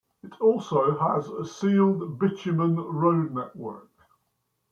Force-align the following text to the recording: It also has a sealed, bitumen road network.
It 0.23 0.33
also 0.41 0.97
has 0.97 1.29
a 1.29 1.45
sealed, 1.45 2.17
bitumen 2.17 2.75
road 2.75 3.35
network. 3.35 3.91